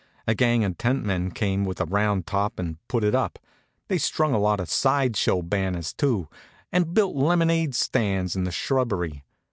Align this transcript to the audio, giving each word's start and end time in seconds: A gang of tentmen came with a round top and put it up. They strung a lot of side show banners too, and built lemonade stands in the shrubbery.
A 0.27 0.33
gang 0.33 0.63
of 0.63 0.79
tentmen 0.79 1.29
came 1.31 1.63
with 1.63 1.79
a 1.79 1.85
round 1.85 2.25
top 2.25 2.57
and 2.57 2.77
put 2.87 3.03
it 3.03 3.13
up. 3.13 3.37
They 3.87 3.99
strung 3.99 4.33
a 4.33 4.39
lot 4.39 4.59
of 4.59 4.67
side 4.67 5.15
show 5.15 5.43
banners 5.43 5.93
too, 5.93 6.27
and 6.71 6.95
built 6.95 7.15
lemonade 7.15 7.75
stands 7.75 8.35
in 8.35 8.43
the 8.43 8.51
shrubbery. 8.51 9.23